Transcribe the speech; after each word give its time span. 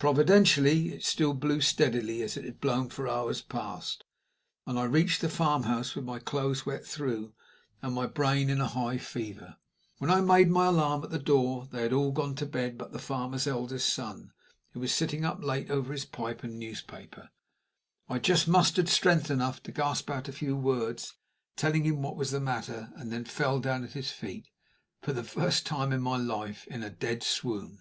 Providentially, 0.00 0.92
it 0.94 1.04
still 1.04 1.34
blew 1.34 1.60
steadily 1.60 2.20
as 2.22 2.36
it 2.36 2.42
had 2.44 2.60
blown 2.60 2.88
for 2.88 3.06
hours 3.06 3.40
past, 3.40 4.02
and 4.66 4.76
I 4.76 4.82
reached 4.82 5.20
the 5.20 5.28
farmhouse 5.28 5.94
with 5.94 6.04
my 6.04 6.18
clothes 6.18 6.66
wet 6.66 6.84
through, 6.84 7.32
and 7.80 7.94
my 7.94 8.08
brain 8.08 8.50
in 8.50 8.60
a 8.60 8.66
high 8.66 8.98
fever. 8.98 9.58
When 9.98 10.10
I 10.10 10.20
made 10.20 10.50
my 10.50 10.66
alarm 10.66 11.04
at 11.04 11.10
the 11.10 11.18
door, 11.20 11.68
they 11.70 11.82
had 11.82 11.92
all 11.92 12.10
gone 12.10 12.34
to 12.34 12.44
bed 12.46 12.76
but 12.76 12.90
the 12.90 12.98
farmer's 12.98 13.46
eldest 13.46 13.88
son, 13.94 14.32
who 14.72 14.80
was 14.80 14.92
sitting 14.92 15.24
up 15.24 15.44
late 15.44 15.70
over 15.70 15.92
his 15.92 16.06
pipe 16.06 16.42
and 16.42 16.58
newspaper. 16.58 17.30
I 18.08 18.18
just 18.18 18.48
mustered 18.48 18.88
strength 18.88 19.30
enough 19.30 19.62
to 19.62 19.70
gasp 19.70 20.10
out 20.10 20.26
a 20.28 20.32
few 20.32 20.56
words, 20.56 21.14
telling 21.54 21.84
him 21.84 22.02
what 22.02 22.16
was 22.16 22.32
the 22.32 22.40
matter, 22.40 22.90
and 22.96 23.12
then 23.12 23.26
fell 23.26 23.60
down 23.60 23.84
at 23.84 23.92
his 23.92 24.10
feet, 24.10 24.48
for 25.02 25.12
the 25.12 25.22
first 25.22 25.64
time 25.64 25.92
in 25.92 26.02
my 26.02 26.16
life 26.16 26.66
in 26.66 26.82
a 26.82 26.90
dead 26.90 27.22
swoon. 27.22 27.78